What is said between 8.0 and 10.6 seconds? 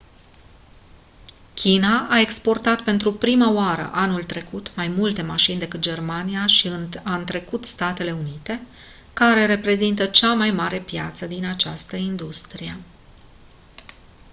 unite care reprezintă cea mai